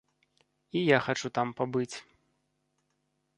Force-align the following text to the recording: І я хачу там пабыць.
І 0.79 0.81
я 0.81 0.97
хачу 1.07 1.31
там 1.39 1.47
пабыць. 1.61 1.95